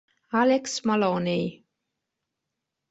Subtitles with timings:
[0.33, 1.61] Alex Maloney